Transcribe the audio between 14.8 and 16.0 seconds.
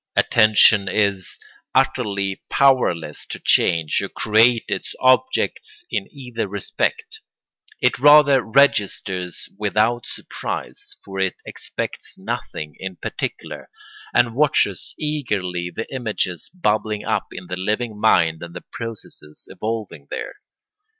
eagerly the